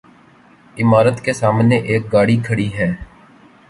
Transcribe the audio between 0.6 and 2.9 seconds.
عمارت کے سامنے ایک گاڑی کھڑی